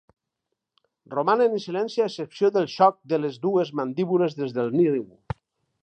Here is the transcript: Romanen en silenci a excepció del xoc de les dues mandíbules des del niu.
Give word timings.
Romanen 1.15 1.53
en 1.57 1.61
silenci 1.65 2.01
a 2.03 2.07
excepció 2.13 2.51
del 2.57 2.67
xoc 2.79 2.99
de 3.13 3.21
les 3.27 3.39
dues 3.47 3.73
mandíbules 3.81 4.39
des 4.41 4.57
del 4.61 4.77
niu. 4.81 4.99